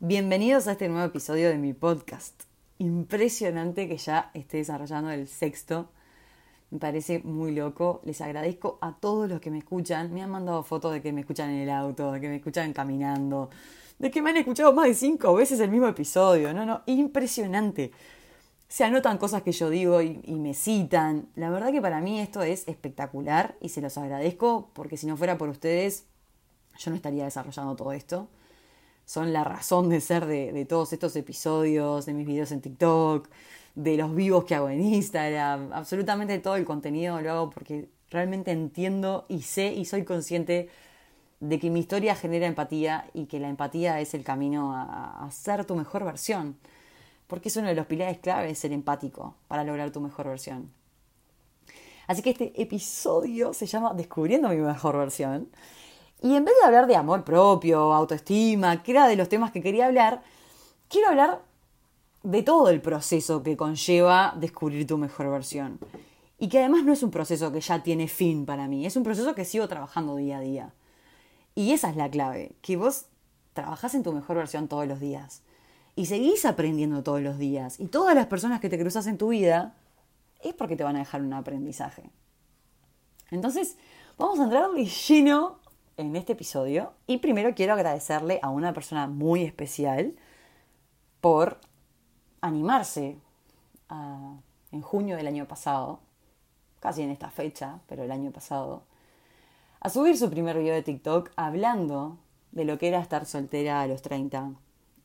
[0.00, 2.44] Bienvenidos a este nuevo episodio de mi podcast.
[2.78, 5.88] Impresionante que ya esté desarrollando el sexto.
[6.70, 8.00] Me parece muy loco.
[8.04, 10.14] Les agradezco a todos los que me escuchan.
[10.14, 12.72] Me han mandado fotos de que me escuchan en el auto, de que me escuchan
[12.72, 13.50] caminando,
[13.98, 16.54] de que me han escuchado más de cinco veces el mismo episodio.
[16.54, 17.90] No, no, impresionante.
[18.68, 21.26] Se anotan cosas que yo digo y, y me citan.
[21.34, 25.16] La verdad que para mí esto es espectacular y se los agradezco porque si no
[25.16, 26.04] fuera por ustedes,
[26.78, 28.28] yo no estaría desarrollando todo esto
[29.08, 33.26] son la razón de ser de, todos estos episodios, de mis videos en TikTok,
[33.74, 38.50] de los vivos que hago en Instagram, absolutamente todo el contenido lo hago porque realmente
[38.50, 40.68] entiendo y sé y soy consciente
[41.40, 45.30] de que mi historia genera empatía y que la empatía es el camino a, a
[45.30, 46.58] ser tu mejor versión.
[47.28, 50.70] Porque es uno de los pilares claves ser empático para lograr tu mejor versión.
[52.06, 55.48] Así que este episodio se llama Descubriendo mi mejor versión.
[56.20, 59.62] Y en vez de hablar de amor propio, autoestima, que era de los temas que
[59.62, 60.22] quería hablar,
[60.88, 61.42] quiero hablar
[62.22, 65.78] de todo el proceso que conlleva descubrir tu mejor versión.
[66.38, 69.02] Y que además no es un proceso que ya tiene fin para mí, es un
[69.02, 70.74] proceso que sigo trabajando día a día.
[71.54, 73.06] Y esa es la clave, que vos
[73.52, 75.42] trabajás en tu mejor versión todos los días.
[75.96, 77.80] Y seguís aprendiendo todos los días.
[77.80, 79.74] Y todas las personas que te cruzas en tu vida
[80.40, 82.04] es porque te van a dejar un aprendizaje.
[83.32, 83.76] Entonces,
[84.16, 85.57] vamos a entrar de lleno
[85.98, 86.94] en este episodio.
[87.06, 90.14] Y primero quiero agradecerle a una persona muy especial
[91.20, 91.60] por
[92.40, 93.18] animarse
[93.90, 96.00] en junio del año pasado,
[96.80, 98.84] casi en esta fecha, pero el año pasado,
[99.80, 102.16] a subir su primer video de TikTok hablando
[102.52, 104.52] de lo que era estar soltera a los 30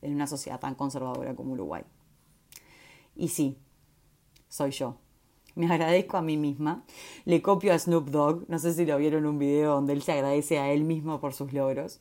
[0.02, 1.82] en una sociedad tan conservadora como Uruguay.
[3.16, 3.58] Y sí,
[4.48, 4.96] soy yo
[5.54, 6.84] me agradezco a mí misma.
[7.24, 10.02] Le copio a Snoop Dogg, no sé si lo vieron en un video donde él
[10.02, 12.00] se agradece a él mismo por sus logros.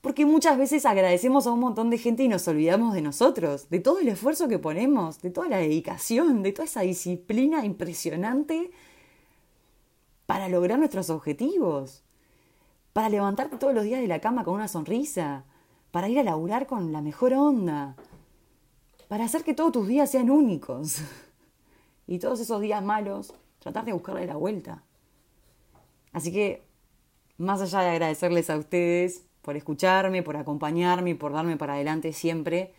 [0.00, 3.80] Porque muchas veces agradecemos a un montón de gente y nos olvidamos de nosotros, de
[3.80, 8.70] todo el esfuerzo que ponemos, de toda la dedicación, de toda esa disciplina impresionante
[10.26, 12.04] para lograr nuestros objetivos,
[12.92, 15.44] para levantarte todos los días de la cama con una sonrisa,
[15.90, 17.96] para ir a laburar con la mejor onda,
[19.08, 21.00] para hacer que todos tus días sean únicos.
[22.06, 24.82] Y todos esos días malos, tratar de buscarle la vuelta.
[26.12, 26.62] Así que,
[27.36, 32.12] más allá de agradecerles a ustedes por escucharme, por acompañarme y por darme para adelante
[32.12, 32.74] siempre,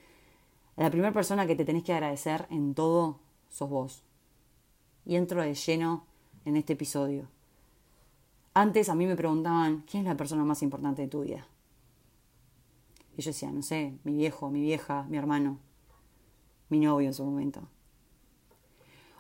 [0.76, 4.04] la primera persona que te tenés que agradecer en todo sos vos.
[5.06, 6.06] Y entro de lleno
[6.46, 7.28] en este episodio.
[8.54, 11.48] Antes a mí me preguntaban, ¿quién es la persona más importante de tu vida?
[13.18, 15.60] Y yo decía, no sé, mi viejo, mi vieja, mi hermano,
[16.70, 17.68] mi novio en su momento.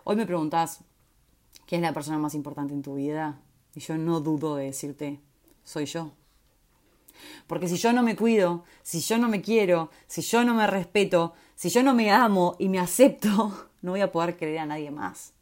[0.10, 0.86] Hoy me preguntás,
[1.66, 3.42] ¿quién es la persona más importante en tu vida?
[3.76, 5.20] Y yo no dudo de decirte,
[5.66, 6.14] soy yo.
[7.46, 10.66] Porque si yo no me cuido, si yo no me quiero, si yo no me
[10.66, 14.66] respeto, si yo no me amo y me acepto, no voy a poder creer a
[14.66, 15.34] nadie más.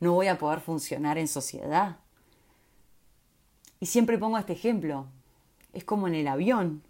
[0.00, 1.98] No voy a poder funcionar en sociedad.
[3.78, 5.06] Y siempre pongo este ejemplo.
[5.72, 6.82] Es como en el avión.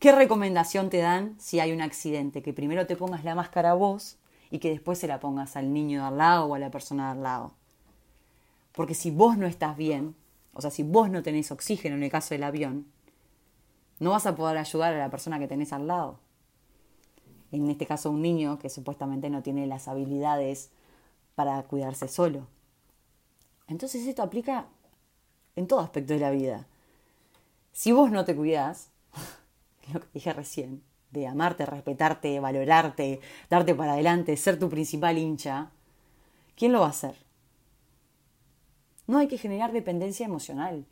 [0.00, 2.42] ¿Qué recomendación te dan si hay un accidente?
[2.42, 4.18] Que primero te pongas la máscara vos
[4.50, 7.06] y que después se la pongas al niño de al lado o a la persona
[7.06, 7.52] de al lado.
[8.72, 10.14] Porque si vos no estás bien,
[10.52, 12.86] o sea, si vos no tenés oxígeno en el caso del avión,
[13.98, 16.18] no vas a poder ayudar a la persona que tenés al lado.
[17.52, 20.70] En este caso, un niño que supuestamente no tiene las habilidades
[21.34, 22.46] para cuidarse solo.
[23.68, 24.66] Entonces esto aplica
[25.56, 26.66] en todo aspecto de la vida.
[27.72, 28.90] Si vos no te cuidás,
[29.92, 30.82] lo que dije recién,
[31.14, 35.70] de amarte, respetarte, valorarte, darte para adelante, ser tu principal hincha,
[36.56, 37.14] ¿quién lo va a hacer?
[39.06, 40.86] No hay que generar dependencia emocional.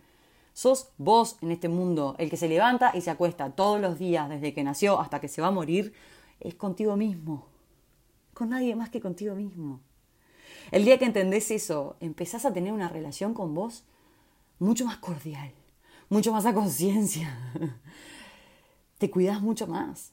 [0.52, 4.28] Sos vos en este mundo, el que se levanta y se acuesta todos los días
[4.28, 5.92] desde que nació hasta que se va a morir,
[6.40, 7.46] es contigo mismo.
[8.34, 9.80] Con nadie más que contigo mismo.
[10.70, 13.84] El día que entendés eso, empezás a tener una relación con vos
[14.58, 15.52] mucho más cordial,
[16.08, 17.36] mucho más a conciencia,
[19.02, 20.12] te cuidas mucho más.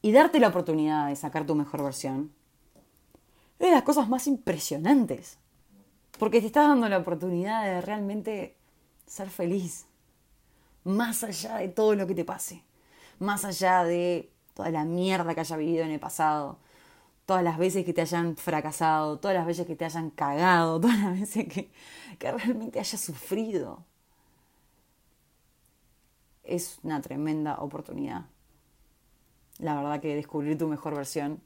[0.00, 2.32] Y darte la oportunidad de sacar tu mejor versión
[3.58, 5.36] es de las cosas más impresionantes.
[6.18, 8.56] Porque te estás dando la oportunidad de realmente
[9.04, 9.84] ser feliz.
[10.84, 12.64] Más allá de todo lo que te pase.
[13.18, 16.56] Más allá de toda la mierda que haya vivido en el pasado.
[17.26, 19.18] Todas las veces que te hayan fracasado.
[19.18, 20.80] Todas las veces que te hayan cagado.
[20.80, 21.70] Todas las veces que,
[22.18, 23.84] que realmente hayas sufrido
[26.46, 28.26] es una tremenda oportunidad.
[29.58, 31.40] La verdad que descubrir tu mejor versión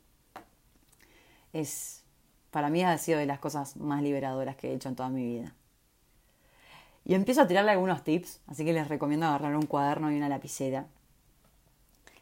[1.53, 2.05] es,
[2.51, 5.25] para mí ha sido de las cosas más liberadoras que he hecho en toda mi
[5.25, 5.55] vida.
[7.05, 10.29] Y empiezo a tirarle algunos tips, así que les recomiendo agarrar un cuaderno y una
[10.29, 10.87] lapicera.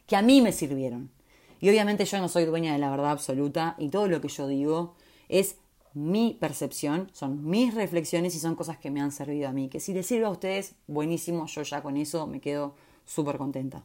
[0.07, 1.11] que a mí me sirvieron.
[1.59, 4.47] Y obviamente yo no soy dueña de la verdad absoluta y todo lo que yo
[4.47, 4.95] digo
[5.27, 5.57] es
[5.93, 9.69] mi percepción, son mis reflexiones y son cosas que me han servido a mí.
[9.69, 12.75] Que si les sirve a ustedes, buenísimo, yo ya con eso me quedo
[13.05, 13.83] súper contenta.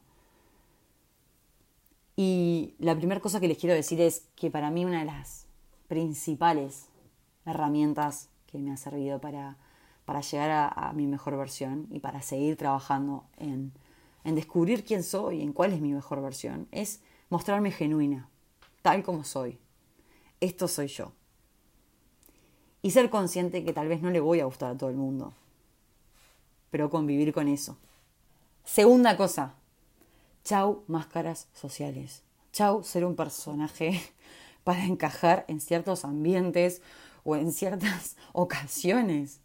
[2.16, 5.46] Y la primera cosa que les quiero decir es que para mí una de las
[5.88, 6.86] principales
[7.44, 9.56] herramientas que me ha servido para,
[10.04, 13.72] para llegar a, mi mejor versión y para seguir trabajando en,
[14.22, 18.28] en descubrir quién soy, en cuál es mi mejor versión, es mostrarme genuina,
[18.82, 19.58] tal como soy.
[20.40, 21.12] Esto soy yo.
[22.84, 25.32] Y ser consciente que tal vez no le voy a gustar a todo el mundo,
[26.70, 27.78] pero convivir con eso.
[28.62, 29.54] Segunda cosa,
[30.44, 32.22] chau máscaras sociales.
[32.52, 34.02] Chau ser un personaje
[34.64, 36.82] para encajar en ciertos ambientes
[37.24, 39.40] o en ciertas ocasiones.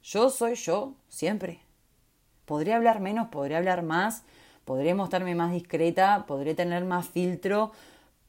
[0.00, 1.58] Yo soy yo siempre.
[2.44, 4.22] Podría hablar menos, podría hablar más,
[4.64, 7.72] podré mostrarme más discreta, podré tener más filtro,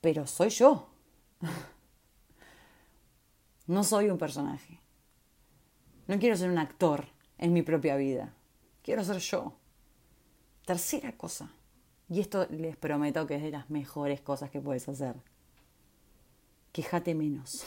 [0.02, 0.88] pero soy yo.
[3.72, 4.82] No soy un personaje.
[6.06, 7.06] No quiero ser un actor
[7.38, 8.34] en mi propia vida.
[8.84, 9.54] Quiero ser yo.
[10.66, 11.50] Tercera cosa.
[12.10, 15.16] Y esto les prometo que es de las mejores cosas que puedes hacer.
[16.74, 17.64] Quejate menos.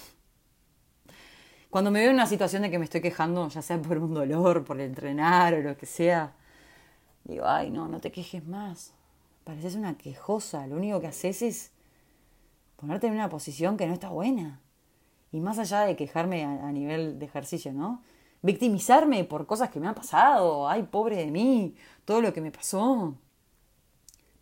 [1.70, 4.12] Cuando me veo en una situación de que me estoy quejando, ya sea por un
[4.12, 6.34] dolor, por entrenar o lo que sea,
[7.24, 8.92] digo, ay, no, no te quejes más.
[9.44, 10.66] Pareces una quejosa.
[10.66, 11.70] Lo único que haces es
[12.76, 14.60] ponerte en una posición que no está buena.
[15.34, 18.04] Y más allá de quejarme a, nivel de ejercicio, ¿no?
[18.42, 20.68] Victimizarme por cosas que me han pasado.
[20.68, 21.74] Ay, pobre de mí.
[22.04, 23.16] Todo lo que me pasó.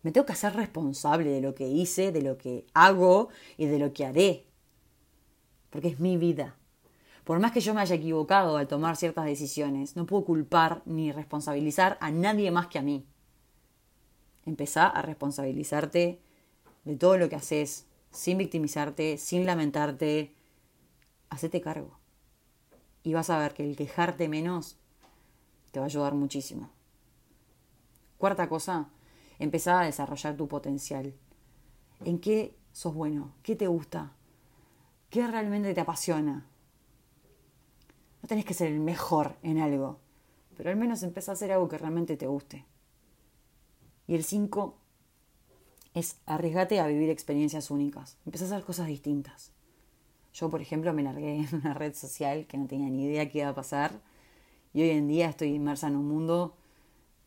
[0.03, 3.79] Me tengo que hacer responsable de lo que hice, de lo que hago y de
[3.79, 4.45] lo que haré.
[5.71, 6.57] Porque es mi vida.
[7.23, 11.11] Por más que yo me haya equivocado al tomar ciertas decisiones, no puedo culpar ni
[11.11, 13.07] responsabilizar a nadie más que a mí.
[14.45, 16.21] Empezá a responsabilizarte
[16.83, 20.35] de todo lo que haces, sin victimizarte, sin lamentarte.
[21.33, 21.97] Hacete cargo.
[23.01, 24.77] Y vas a ver que el quejarte menos
[25.71, 26.69] te va a ayudar muchísimo.
[28.19, 28.89] Cuarta cosa,
[29.39, 31.15] empezá a desarrollar tu potencial.
[32.05, 33.33] ¿En qué sos bueno?
[33.41, 34.11] ¿Qué te gusta?
[35.09, 36.45] ¿Qué realmente te apasiona?
[38.21, 39.97] No tenés que ser el mejor en algo,
[40.55, 42.63] pero al menos empezá a hacer algo que realmente te guste.
[44.05, 44.77] Y el 5
[45.95, 48.17] es arriesgate a vivir experiencias únicas.
[48.23, 49.51] Empezá a hacer cosas distintas.
[50.33, 53.39] Yo, por ejemplo, me largué en una red social que no tenía ni idea qué
[53.39, 54.01] iba a pasar.
[54.73, 56.55] Y hoy en día estoy inmersa en un mundo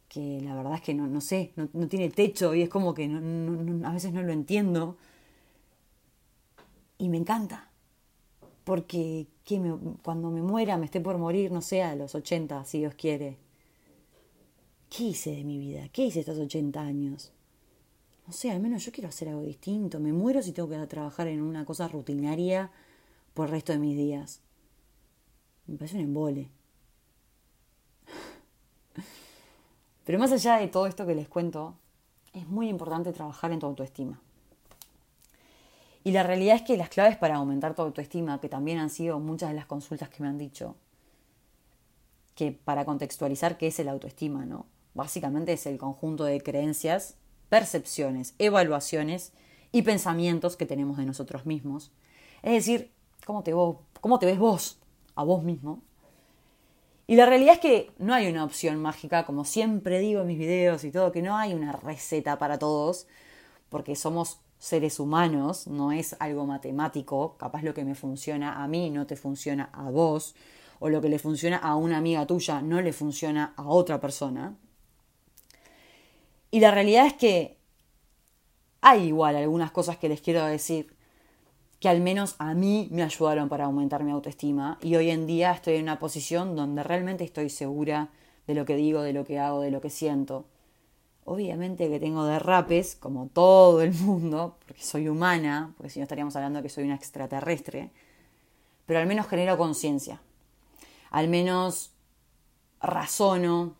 [0.09, 2.95] que la verdad es que no, no sé, no, no, tiene techo y es como
[2.95, 4.97] que no, a veces no lo entiendo.
[6.99, 7.71] Y me encanta
[8.65, 12.79] porque me, cuando me muera, me esté por morir, no sé, a los 80, si
[12.79, 13.37] Dios quiere.
[14.91, 15.89] ¿Qué hice de mi vida?
[15.93, 17.33] ¿Qué hice estos 80 años?
[18.27, 20.01] No sé, al menos yo quiero hacer algo distinto.
[20.01, 22.73] Me muero si tengo que trabajar en una cosa rutinaria
[23.37, 24.41] por el resto de mis días.
[25.67, 26.49] Me parece un embole.
[30.05, 31.77] Pero más allá de todo esto que les cuento,
[32.33, 34.23] es muy importante trabajar en tu autoestima.
[36.03, 39.21] Y la realidad es que las claves para aumentar tu autoestima, que también han sido
[39.21, 40.75] muchas de las consultas que me han dicho,
[42.35, 44.65] que para contextualizar qué es el autoestima, ¿no?
[44.95, 47.17] Básicamente es el conjunto de creencias,
[47.51, 49.33] percepciones, evaluaciones
[49.73, 51.93] y pensamientos que tenemos de nosotros mismos.
[52.43, 52.96] Es decir,
[53.27, 54.79] cómo te, ves vos,
[55.17, 55.83] a vos mismo.
[57.09, 60.39] Y la realidad es que no hay una opción mágica, como siempre digo en mis
[60.39, 63.09] videos y todo, que no hay una receta para todos,
[63.69, 68.91] porque somos seres humanos, no es algo matemático, capaz lo que me funciona a mí
[68.91, 70.37] no te funciona a vos,
[70.79, 74.57] o lo que le funciona a una amiga tuya no le funciona a otra persona.
[76.53, 77.59] Y la realidad es que
[78.81, 80.96] hay igual algunas cosas que les quiero decir
[81.81, 85.53] que al menos a mí me ayudaron para aumentar mi autoestima y hoy en día
[85.53, 88.09] estoy en una posición donde realmente estoy segura
[88.47, 90.47] de lo que digo, de lo que hago, de lo que siento.
[91.25, 96.37] Obviamente que tengo derrapes, como todo el mundo, porque soy humana, porque si no estaríamos
[96.37, 97.91] hablando que soy una extraterrestre,
[98.87, 100.21] pero al menos genero conciencia.
[101.11, 101.91] Al menos
[102.81, 103.75] razono,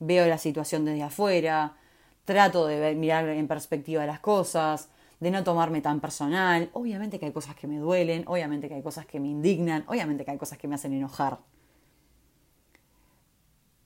[0.00, 1.76] veo la situación desde afuera,
[2.24, 4.88] trato de mirar en perspectiva las cosas,
[5.20, 6.70] de no tomarme tan personal.
[6.72, 10.24] Obviamente que hay cosas que me duelen, obviamente que hay cosas que me indignan, obviamente
[10.24, 11.38] que hay cosas que me hacen enojar.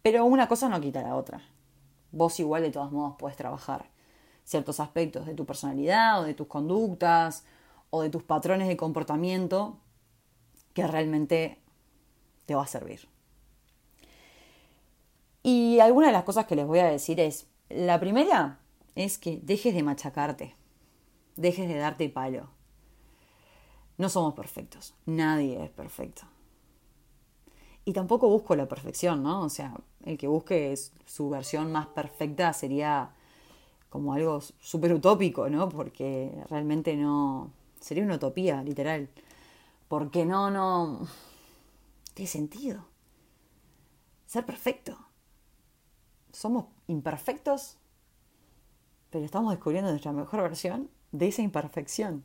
[0.02, 1.42] Pero una cosa no quita la otra
[2.14, 3.86] vos igual de todos modos puedes trabajar
[4.44, 7.44] ciertos aspectos de tu personalidad o de tus conductas
[7.90, 9.78] o de tus patrones de comportamiento
[10.72, 11.58] que realmente
[12.46, 13.08] te va a servir.
[15.42, 18.58] Y alguna de las cosas que les voy a decir es, la primera
[18.94, 20.54] es que dejes de machacarte,
[21.36, 22.48] dejes de darte palo.
[23.96, 26.22] No somos perfectos, nadie es perfecto.
[27.84, 29.42] Y tampoco busco la perfección, ¿no?
[29.42, 30.74] O sea, el que busque
[31.06, 33.14] su versión más perfecta sería
[33.90, 35.68] como algo súper utópico, ¿no?
[35.68, 37.52] Porque realmente no...
[37.78, 39.10] Sería una utopía, literal.
[39.88, 41.06] Porque no, no...
[42.14, 42.86] Tiene sentido.
[44.26, 44.96] Ser perfecto.
[46.32, 47.76] Somos imperfectos,
[49.10, 52.24] pero estamos descubriendo nuestra mejor versión de esa imperfección.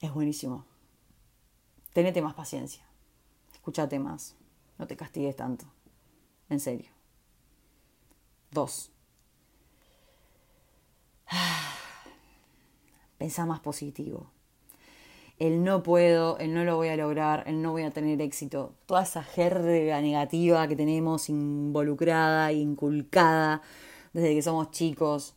[0.00, 0.66] Es buenísimo.
[1.92, 2.84] Tenete más paciencia.
[3.52, 4.34] Escúchate más.
[4.76, 5.66] No te castigues tanto.
[6.48, 6.90] En serio.
[8.50, 8.90] Dos.
[13.18, 14.32] Pensá más positivo.
[15.38, 18.74] El no puedo, el no lo voy a lograr, el no voy a tener éxito.
[18.86, 23.62] Toda esa jerga negativa que tenemos involucrada, inculcada
[24.12, 25.36] desde que somos chicos.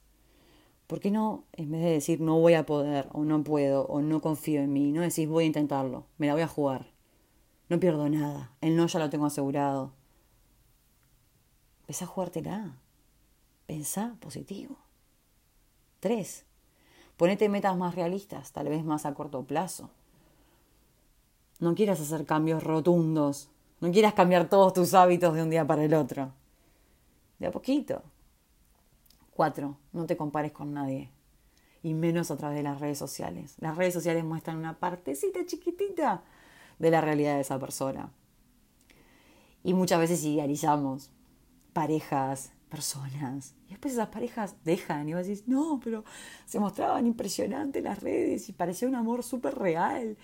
[0.88, 4.02] ¿Por qué no, en vez de decir no voy a poder, o no puedo, o
[4.02, 6.96] no confío en mí, no decís voy a intentarlo, me la voy a jugar?
[7.70, 8.52] No pierdo nada.
[8.62, 9.92] El no ya lo tengo asegurado.
[11.88, 12.78] Pensá a jugártela.
[13.66, 14.78] Pensá positivo.
[16.00, 16.46] Tres.
[17.18, 19.90] Ponete metas más realistas, tal vez más a corto plazo.
[21.60, 23.50] No quieras hacer cambios rotundos.
[23.80, 26.34] No quieras cambiar todos tus hábitos de un día para el otro.
[27.40, 28.04] De a poquito.
[29.36, 29.78] Cuatro.
[29.92, 31.12] No te compares con nadie.
[31.84, 33.56] Y menos a través de las redes sociales.
[33.60, 36.24] Las redes sociales muestran una partecita chiquitita
[36.80, 38.14] de la realidad de esa persona.
[39.62, 41.12] Y muchas veces idealizamos
[41.74, 43.56] parejas, personas.
[43.68, 46.06] Y después esas parejas dejan y vos decís, no, pero
[46.46, 50.18] se mostraban impresionantes las redes y parecía un amor súper real.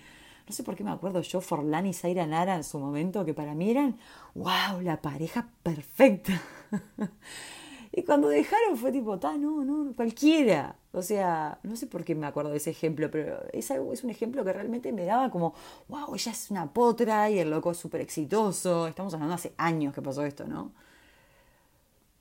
[0.46, 3.34] No sé por qué me acuerdo yo, Forlán y Zaira Nara en su momento, que
[3.34, 3.98] para mí eran,
[4.34, 6.40] wow, la pareja perfecta.
[7.92, 10.76] y cuando dejaron fue tipo, ta, no, no, cualquiera.
[10.92, 14.10] O sea, no sé por qué me acuerdo de ese ejemplo, pero es, es un
[14.10, 15.54] ejemplo que realmente me daba como,
[15.88, 18.86] wow, ella es una potra y el loco es súper exitoso.
[18.86, 20.72] Estamos hablando hace años que pasó esto, ¿no?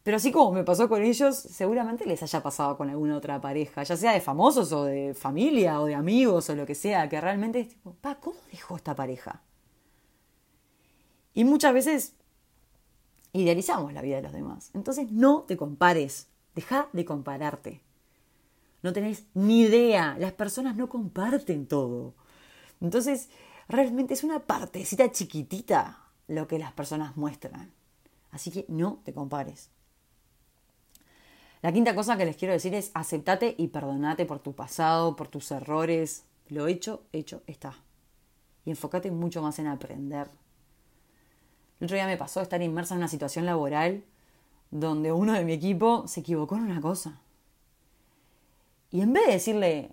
[0.04, 3.84] Pero así como me pasó con ellos, seguramente les haya pasado con alguna otra pareja,
[3.84, 7.22] ya sea de famosos o de familia o de amigos o lo que sea, que
[7.22, 9.42] realmente es tipo, pa, ¿cómo dejó esta pareja?
[11.34, 12.16] Y muchas veces
[13.34, 14.72] idealizamos la vida de los demás.
[14.74, 17.82] Entonces no te compares, deja de compararte.
[18.84, 20.16] No tenés ni idea.
[20.20, 22.16] Las personas no comparten todo.
[22.80, 23.30] Entonces,
[23.68, 27.72] realmente es una partecita chiquitita lo que las personas muestran.
[28.32, 29.70] Así que no te compares.
[31.62, 35.28] La quinta cosa que les quiero decir es aceptate y perdonate por tu pasado, por
[35.28, 36.26] tus errores.
[36.48, 37.76] Lo hecho, hecho está.
[38.66, 40.28] Y enfócate mucho más en aprender.
[41.82, 44.04] El otro día me pasó estar inmersa en una situación laboral
[44.70, 47.20] donde uno de mi equipo se equivocó en una cosa.
[48.92, 49.92] Y en vez de decirle,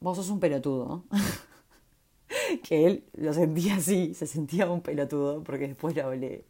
[0.00, 1.04] vos sos un pelotudo,
[2.64, 6.44] que él lo sentía así, se sentía un pelotudo, porque después lo hablé.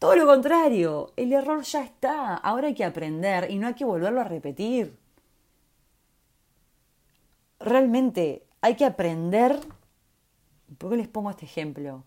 [0.00, 3.84] Todo lo contrario, el error ya está, ahora hay que aprender y no hay que
[3.84, 4.98] volverlo a repetir.
[7.60, 9.60] Realmente hay que aprender.
[10.78, 12.02] ¿Por qué les pongo este ejemplo?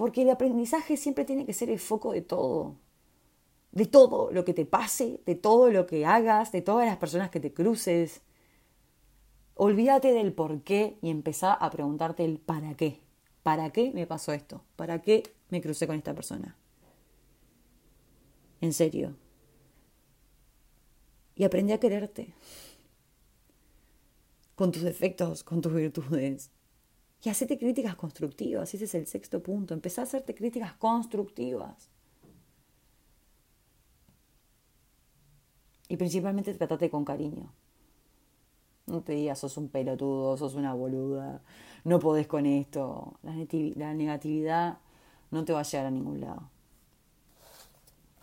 [0.00, 2.78] Porque el aprendizaje siempre tiene que ser el foco de todo
[3.70, 7.28] de todo lo que te pase, de todo lo que hagas, de todas las personas
[7.28, 8.22] que te cruces.
[9.56, 12.98] Olvídate del por qué y empezá a preguntarte el para qué.
[13.42, 14.64] ¿Para qué me pasó esto?
[14.74, 16.56] ¿Para qué me crucé con esta persona?
[18.62, 19.18] En serio.
[21.34, 22.32] Y aprendí a quererte.
[24.54, 26.50] Con tus defectos, con tus virtudes.
[27.22, 28.72] Y hacete críticas constructivas.
[28.74, 29.74] Ese es el sexto punto.
[29.74, 31.90] Empezá a hacerte críticas constructivas.
[35.88, 37.52] Y principalmente tratate con cariño.
[38.86, 41.42] No te digas sos un pelotudo, sos una boluda,
[41.84, 43.18] no podés con esto.
[43.22, 43.34] La,
[43.94, 44.78] negatividad
[45.30, 46.48] no te va a llegar a ningún lado.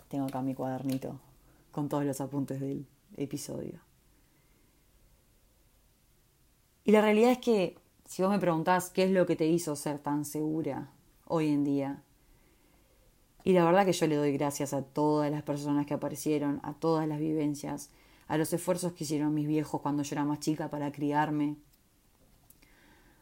[0.07, 1.19] Tengo acá mi cuadernito
[1.71, 2.85] con todos los apuntes del
[3.17, 3.79] episodio.
[6.83, 7.77] Y la realidad es que
[8.07, 10.91] si vos me preguntás qué es lo que te hizo ser tan segura
[11.25, 12.03] hoy en día,
[13.43, 16.73] y la verdad que yo le doy gracias a todas las personas que aparecieron, a
[16.73, 17.91] todas las vivencias,
[18.27, 21.55] a los esfuerzos que hicieron mis viejos cuando yo era más chica para criarme.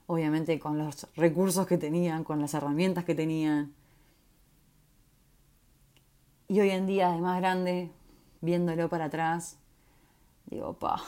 [0.08, 3.76] Obviamente con los recursos que tenían, con las herramientas que tenían.
[6.48, 7.92] Y hoy en día, de más grande,
[8.42, 9.60] viéndolo para atrás,
[10.48, 11.04] digo, pa,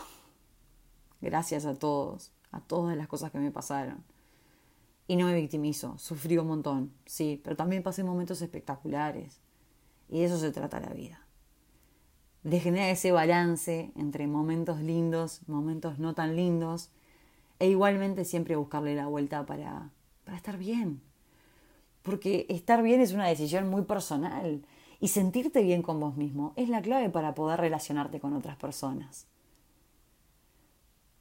[1.22, 4.04] gracias a todos, a todas las cosas que me pasaron
[5.08, 9.40] y no me victimizo, sufrí un montón, sí, pero también pasé momentos espectaculares.
[10.10, 11.22] Y de eso se trata la vida.
[12.44, 16.90] De generar ese balance entre momentos lindos, momentos no tan lindos,
[17.60, 19.92] e igualmente siempre buscarle la vuelta para,
[20.26, 21.02] para estar bien.
[22.04, 24.62] Porque estar bien es una decisión muy personal
[25.00, 29.26] y sentirte bien con vos mismo es la clave para poder relacionarte con otras personas.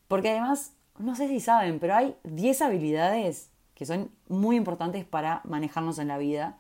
[0.09, 5.43] Porque además, no sé si saben, pero hay 10 habilidades que son muy importantes para
[5.45, 6.59] manejarnos en la vida,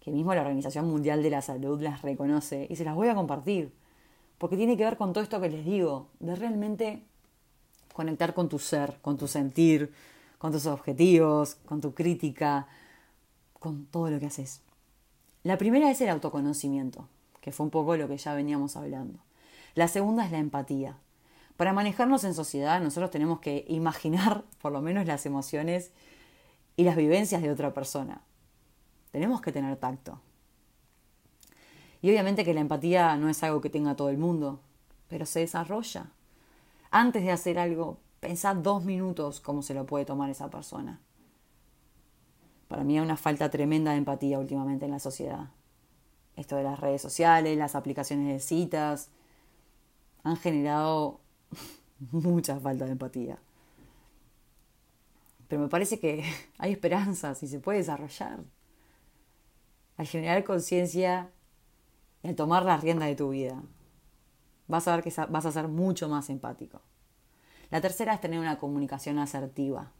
[0.00, 3.14] que mismo la Organización Mundial de la Salud las reconoce y se las voy a
[3.14, 3.72] compartir,
[4.38, 7.02] porque tiene que ver con todo esto que les digo, de realmente
[7.92, 9.92] conectar con tu ser, con tu sentir,
[10.38, 12.66] con tus objetivos, con tu crítica,
[13.58, 14.60] con todo lo que haces.
[15.42, 17.08] La primera es el autoconocimiento,
[17.40, 19.18] que fue un poco lo que ya veníamos hablando.
[19.74, 20.96] La segunda es la empatía.
[21.56, 25.90] Para manejarnos en sociedad nosotros tenemos que imaginar por lo menos las emociones
[26.76, 28.20] y las vivencias de otra persona.
[29.10, 30.20] Tenemos que tener tacto.
[32.02, 34.60] Y obviamente que la empatía no es algo que tenga todo el mundo,
[35.08, 36.06] pero se desarrolla.
[36.90, 41.00] Antes de hacer algo, pensad dos minutos cómo se lo puede tomar esa persona.
[42.68, 45.48] Para mí hay una falta tremenda de empatía últimamente en la sociedad.
[46.36, 49.08] Esto de las redes sociales, las aplicaciones de citas,
[50.22, 51.20] han generado
[52.12, 53.38] mucha falta de empatía.
[55.48, 56.24] Pero me parece que
[56.58, 58.40] hay esperanzas y se puede desarrollar.
[59.96, 61.30] Al generar conciencia
[62.22, 63.62] y al tomar la rienda de tu vida,
[64.68, 66.82] vas a ver que vas a ser mucho más empático.
[67.70, 69.90] La tercera es tener una comunicación asertiva.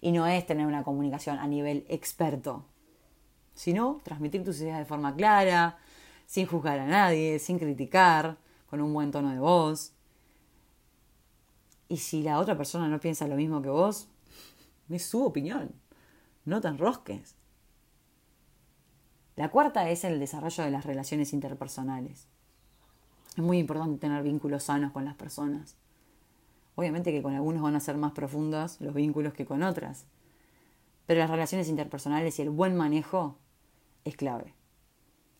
[0.00, 2.64] Y no es tener una comunicación a nivel experto,
[3.54, 5.78] sino transmitir tus ideas de forma clara,
[6.26, 9.92] sin juzgar a nadie, sin criticar, con un buen tono de voz.
[11.92, 14.08] Y si la otra persona no piensa lo mismo que vos,
[14.88, 15.72] es su opinión.
[16.46, 17.34] No te enrosques.
[19.36, 22.28] La cuarta es el desarrollo de las relaciones interpersonales.
[23.36, 25.76] Es muy importante tener vínculos sanos con las personas.
[26.76, 30.06] Obviamente que con algunos van a ser más profundos los vínculos que con otras.
[31.04, 33.36] Pero las relaciones interpersonales y el buen manejo
[34.06, 34.54] es clave.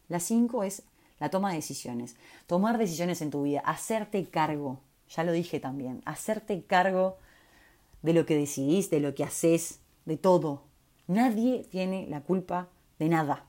[0.08, 0.82] La cinco es
[1.18, 2.14] la toma de decisiones.
[2.46, 4.80] Tomar decisiones en tu vida, hacerte cargo.
[5.14, 7.18] Ya lo dije también, hacerte cargo
[8.00, 10.64] de lo que decidís, de lo que haces, de todo.
[11.06, 13.44] Nadie tiene la culpa de nada.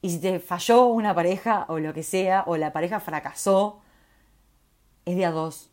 [0.00, 3.80] Y si te falló una pareja o lo que sea, o la pareja fracasó,
[5.04, 5.70] es de a dos.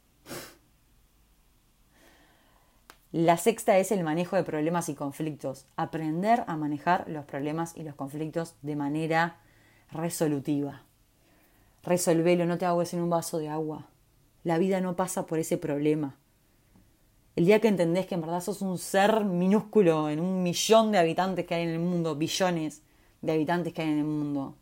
[3.11, 5.65] La sexta es el manejo de problemas y conflictos.
[5.75, 9.37] Aprender a manejar los problemas y los conflictos de manera
[9.91, 10.83] resolutiva.
[11.81, 13.88] Resolvelo, no te ahogues en un vaso de agua.
[14.43, 16.17] La vida no pasa por ese problema.
[17.35, 20.97] El día que entendés que en verdad sos un ser minúsculo en un millón de
[20.97, 22.81] habitantes que hay en el mundo, billones
[23.21, 24.55] de habitantes que hay en el mundo,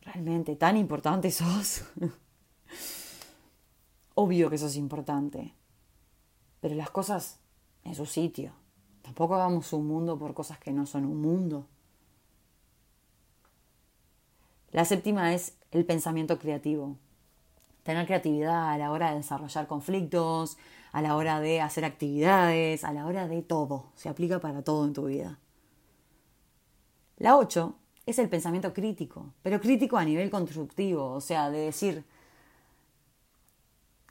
[0.00, 1.84] realmente tan importante sos.
[4.14, 5.54] Obvio que sos importante,
[6.60, 7.40] pero las cosas
[7.82, 8.52] en su sitio.
[9.02, 11.66] Tampoco hagamos un mundo por cosas que no son un mundo.
[14.70, 16.96] La séptima es el pensamiento creativo.
[17.84, 20.58] Tener creatividad a la hora de desarrollar conflictos,
[20.90, 23.92] a la hora de hacer actividades, a la hora de todo.
[23.94, 25.38] Se aplica para todo en tu vida.
[27.18, 32.04] La 8 es el pensamiento crítico, pero crítico a nivel constructivo, o sea, de decir,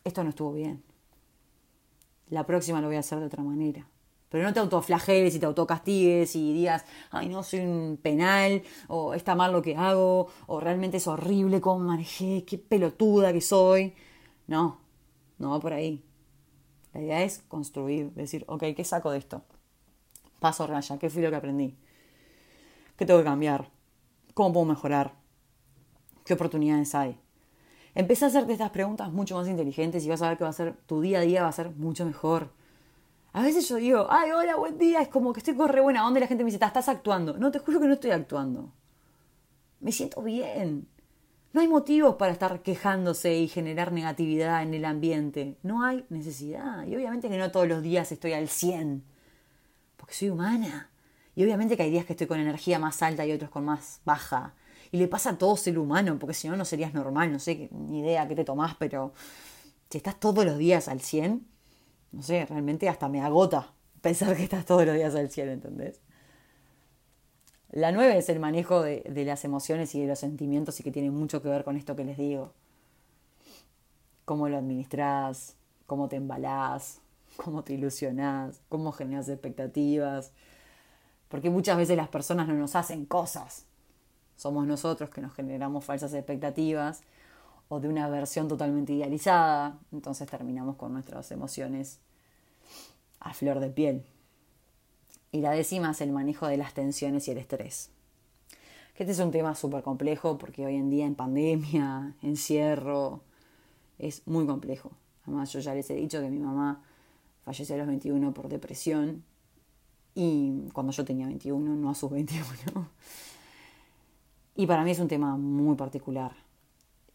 [0.03, 0.83] esto no estuvo bien.
[2.29, 3.85] La próxima lo voy a hacer de otra manera.
[4.33, 9.13] Pero no te autoflageles y te autocastigues y digas, ay, no, soy un penal, o
[9.13, 13.93] está mal lo que hago, o realmente es horrible cómo manejé, qué pelotuda que soy.
[14.47, 14.79] No,
[15.37, 16.03] no va por ahí.
[16.93, 19.43] La idea es construir, decir, ok, ¿qué saco de esto?
[20.39, 21.77] Paso raya, ¿qué fui lo que aprendí?
[22.97, 23.69] ¿Qué tengo que cambiar?
[24.33, 25.13] ¿Cómo puedo mejorar?
[26.25, 27.19] ¿Qué oportunidades hay?
[27.93, 30.53] Empieza a hacerte estas preguntas mucho más inteligentes y vas a ver que va a
[30.53, 32.62] ser, tu día a día va a ser mucho mejor.
[33.33, 36.05] A veces yo digo, ay, hola, buen día, es como que estoy con re buena
[36.05, 37.35] onda y la gente me dice, estás actuando.
[37.37, 38.71] No, te juro que no estoy actuando.
[39.79, 40.87] Me siento bien.
[41.51, 45.57] No hay motivos para estar quejándose y generar negatividad en el ambiente.
[45.63, 46.85] No hay necesidad.
[46.85, 49.03] Y obviamente que no todos los días estoy al 100.
[49.97, 50.91] Porque soy humana.
[51.35, 54.01] Y obviamente que hay días que estoy con energía más alta y otros con más
[54.05, 54.53] baja.
[54.91, 57.31] Y le pasa a todo ser humano, porque si no, no serías normal.
[57.31, 59.13] No sé ni idea qué te tomás, pero
[59.89, 61.52] si estás todos los días al 100,
[62.13, 65.99] no sé, realmente hasta me agota pensar que estás todos los días al 100, ¿entendés?
[67.71, 71.09] La nueve es el manejo de, las emociones y de los sentimientos y que tiene
[71.09, 72.53] mucho que ver con esto que les digo.
[74.25, 75.55] Cómo lo administras,
[75.87, 77.01] cómo te embalás,
[77.35, 80.33] cómo te ilusionás, cómo generas expectativas.
[81.29, 83.65] Porque muchas veces las personas no nos hacen cosas.
[84.35, 87.01] Somos nosotros que nos generamos falsas expectativas
[87.73, 89.79] o de una versión totalmente idealizada.
[89.91, 91.99] Entonces terminamos con nuestras emociones
[93.19, 94.05] a flor de piel.
[95.31, 97.89] Y la décima es el manejo de las tensiones y el estrés.
[98.95, 103.21] Este es un tema súper complejo porque hoy en día en pandemia, encierro,
[103.97, 104.91] es muy complejo.
[105.23, 106.83] Además yo ya les he dicho que mi mamá
[107.43, 109.23] falleció a los 21 por depresión
[110.13, 112.45] y cuando yo tenía 21, no a sus 21.
[114.55, 116.35] Y para mí es un tema muy particular.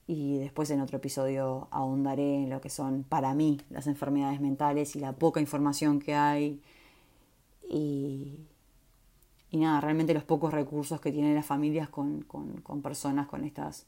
[0.08, 4.96] Y después en otro episodio ahondaré en lo que son para mí las enfermedades mentales
[4.96, 6.62] y la poca información que hay.
[7.68, 8.46] Y,
[9.50, 13.84] y nada, realmente los pocos recursos que tienen las familias con, con, personas con estas,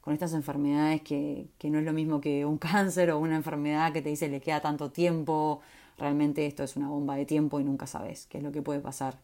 [0.00, 3.92] con estas enfermedades que, que no es lo mismo que un cáncer o una enfermedad
[3.92, 5.60] que te dice le queda tanto tiempo.
[5.98, 8.80] Realmente esto es una bomba de tiempo y nunca sabes qué es lo que puede
[8.80, 9.18] pasar.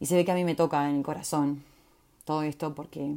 [0.00, 1.62] Y se ve que a mí me toca en el corazón
[2.24, 3.16] todo esto porque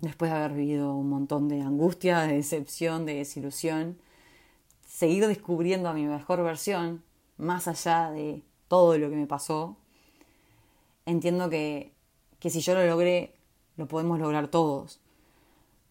[0.00, 3.98] después de haber vivido un montón de angustia, de decepción, de desilusión,
[4.86, 7.02] seguir descubriendo a mi mejor versión,
[7.36, 9.76] más allá de todo lo que me pasó,
[11.06, 11.92] entiendo que,
[12.38, 13.34] que si yo lo logré,
[13.76, 15.00] lo podemos lograr todos.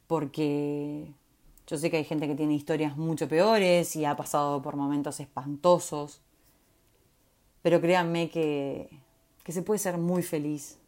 [0.07, 1.13] Porque
[1.67, 5.19] yo sé que hay gente que tiene historias mucho peores y ha pasado por momentos
[5.19, 6.21] espantosos.
[7.61, 8.89] Pero créanme que,
[9.43, 10.79] que se puede ser muy feliz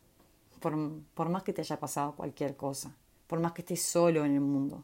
[0.61, 0.73] por,
[1.13, 2.95] por más que te haya pasado cualquier cosa
[3.29, 4.83] por más que estés solo en el mundo.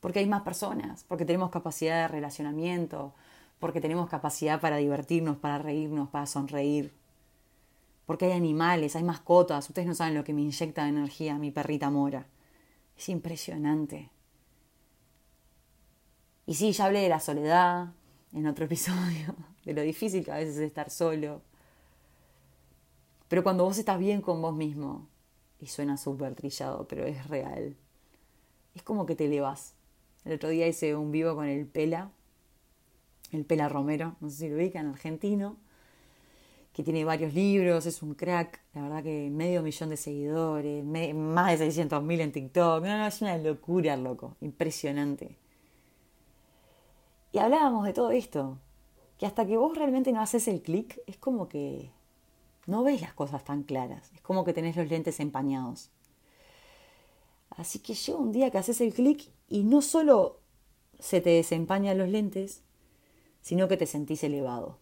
[0.00, 3.12] Porque hay más personas, porque tenemos capacidad de relacionamiento,
[3.58, 6.94] porque tenemos capacidad para divertirnos, para reírnos, para sonreír.
[8.06, 9.68] Porque hay animales, hay mascotas.
[9.68, 12.26] Ustedes no saben lo que me inyecta de energía mi perrita mora.
[12.96, 14.08] Es impresionante.
[16.46, 17.92] Y sí, ya hablé de la soledad
[18.32, 19.34] en otro episodio,
[19.66, 21.42] de lo difícil que a veces es estar solo.
[23.28, 25.09] Pero cuando vos estás bien con vos mismo,
[25.60, 27.76] y suena súper trillado, pero es real.
[28.74, 29.74] Es como que te elevas.
[30.24, 32.10] El otro día hice un vivo con el Pela,
[33.32, 35.56] el Pela Romero, no sé si lo ubican, argentino,
[36.72, 41.52] que tiene varios libros, es un crack, la verdad que medio millón de seguidores, más
[41.52, 45.36] de 600 mil en TikTok, no, no, es una locura, loco, impresionante.
[47.32, 48.58] Y hablábamos de todo esto,
[49.18, 51.90] que hasta que vos realmente no haces el clic, es como que
[52.70, 54.10] no ves las cosas tan claras.
[54.14, 55.90] Es como que tenés los lentes empañados.
[57.50, 60.38] Así que llega un día que haces el clic y no solo
[61.00, 62.62] se te desempañan los lentes,
[63.42, 64.78] sino que te sentís elevado.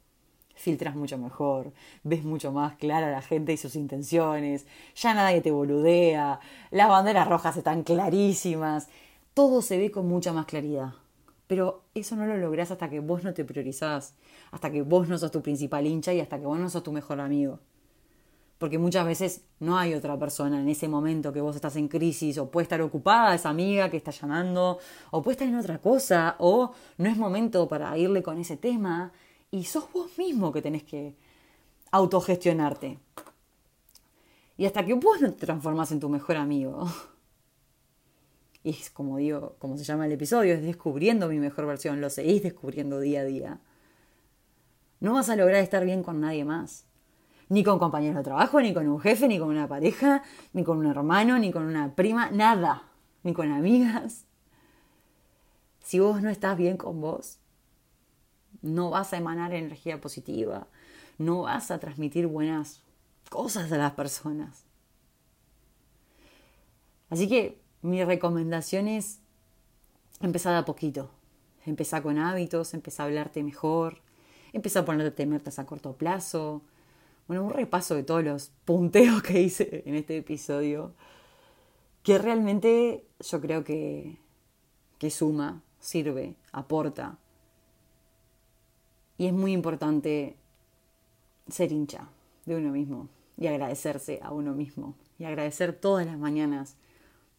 [0.55, 1.73] Filtras mucho mejor,
[2.03, 6.89] ves mucho más clara a la gente y sus intenciones, ya nadie te boludea, las
[6.89, 8.89] banderas rojas están clarísimas,
[9.35, 10.95] todo se ve con mucha más claridad.
[11.47, 14.15] Pero eso no lo lográs hasta que vos no te priorizás,
[14.51, 16.93] hasta que vos no sos tu principal hincha y hasta que vos no sos tu
[16.93, 17.61] mejor amigo
[18.59, 22.39] porque muchas veces no hay otra persona en ese momento que vos estás en crisis,
[22.39, 24.79] o puede estar ocupada esa amiga que está llamando,
[25.13, 29.13] o puede estar en otra cosa, o no es momento para irle con ese tema,
[29.53, 31.15] y sos vos mismo que tenés que
[31.93, 32.99] autogestionarte.
[34.57, 36.87] Y hasta que vos no te transformas en tu mejor amigo.
[38.65, 42.11] Y es como digo, como se llama el episodio, es descubriendo mi mejor versión, lo
[42.11, 43.61] seguís descubriendo día a día.
[44.99, 46.88] No vas a lograr estar bien con nadie más
[47.49, 50.79] ni con compañeros de trabajo, ni con un jefe, ni con una pareja, ni con
[50.79, 52.85] un hermano, ni con una prima, nada,
[53.23, 54.27] ni con amigas.
[55.81, 57.39] Si vos no estás bien con vos,
[58.61, 60.67] no vas a emanar energía positiva,
[61.17, 62.83] no vas a transmitir buenas
[63.31, 64.65] cosas a las personas.
[67.11, 69.21] Así que mi recomendación es
[70.21, 71.11] empezar a poquito.
[71.65, 74.01] Empezar con hábitos, empezar a hablarte mejor,
[74.53, 76.63] empezar a ponerte metas a corto plazo,
[77.29, 80.95] bueno, un repaso de todos los punteos que hice en este episodio,
[82.03, 84.17] que realmente yo creo que,
[84.99, 87.19] que suma, sirve, aporta.
[89.19, 90.37] Y es muy importante
[91.49, 92.09] ser hincha
[92.47, 96.77] de uno mismo y agradecerse a uno mismo y agradecer todas las mañanas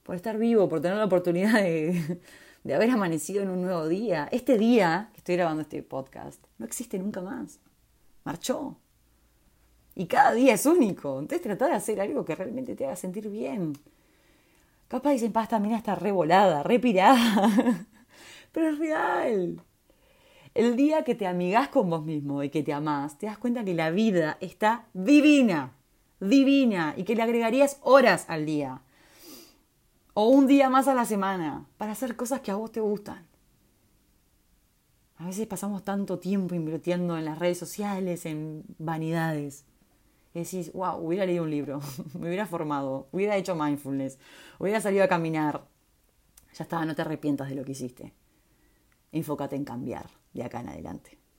[0.04, 2.20] por estar vivo, por tener la oportunidad de,
[2.64, 4.30] de haber amanecido en un nuevo día.
[4.32, 7.60] Este día que estoy grabando este podcast no existe nunca más.
[8.24, 8.78] Marchó.
[10.00, 11.20] Y cada día es único.
[11.20, 13.74] Entonces trata de hacer algo que realmente te haga sentir bien.
[14.88, 17.86] Capaz dicen, pasta, mira, está re volada, re pirada.
[18.54, 19.62] Pero es real.
[20.54, 23.66] El día que te amigás con vos mismo y que te amás, te das cuenta
[23.66, 25.74] que la vida está divina.
[26.22, 26.94] Divina.
[26.96, 28.82] Y que le agregarías horas al día.
[30.14, 31.66] O un día más a la semana.
[31.78, 33.28] Para hacer cosas que a vos te gustan.
[35.18, 39.66] A veces pasamos tanto tiempo invirtiendo en las redes sociales, en vanidades.
[40.34, 41.80] Y decís, wow, hubiera leído un libro,
[42.20, 44.20] me hubiera formado, hubiera hecho mindfulness,
[44.60, 45.68] hubiera salido a caminar.
[46.54, 48.14] Ya está, no te arrepientas de lo que hiciste.
[49.12, 51.19] Enfócate en cambiar de acá en adelante.